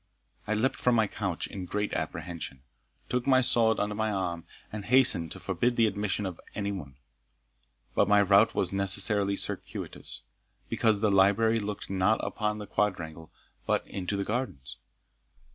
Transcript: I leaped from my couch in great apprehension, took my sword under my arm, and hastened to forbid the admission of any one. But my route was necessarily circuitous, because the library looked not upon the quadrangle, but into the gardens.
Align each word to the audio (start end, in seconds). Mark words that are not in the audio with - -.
I 0.47 0.55
leaped 0.55 0.77
from 0.79 0.95
my 0.95 1.05
couch 1.05 1.45
in 1.45 1.65
great 1.65 1.93
apprehension, 1.93 2.63
took 3.07 3.27
my 3.27 3.39
sword 3.41 3.79
under 3.79 3.93
my 3.93 4.09
arm, 4.11 4.45
and 4.73 4.85
hastened 4.85 5.31
to 5.33 5.39
forbid 5.39 5.75
the 5.75 5.85
admission 5.85 6.25
of 6.25 6.41
any 6.55 6.71
one. 6.71 6.95
But 7.93 8.07
my 8.07 8.19
route 8.23 8.55
was 8.55 8.73
necessarily 8.73 9.35
circuitous, 9.35 10.23
because 10.69 11.01
the 11.01 11.11
library 11.11 11.59
looked 11.59 11.91
not 11.91 12.17
upon 12.25 12.57
the 12.57 12.65
quadrangle, 12.65 13.31
but 13.67 13.85
into 13.87 14.17
the 14.17 14.23
gardens. 14.25 14.77